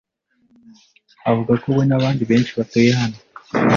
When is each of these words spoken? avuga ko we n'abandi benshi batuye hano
avuga 1.29 1.53
ko 1.61 1.67
we 1.77 1.83
n'abandi 1.89 2.21
benshi 2.29 2.51
batuye 2.59 2.91
hano 2.99 3.17